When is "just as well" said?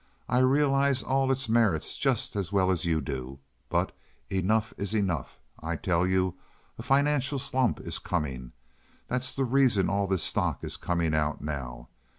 1.95-2.71